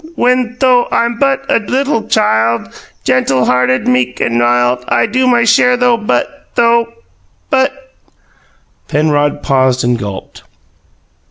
[0.15, 2.69] What though I'm BUT a littul child,
[3.05, 6.91] Gentul heartud, meek, and mild, I do my share though but though
[7.51, 7.93] but"
[8.87, 10.41] Penrod paused and gulped.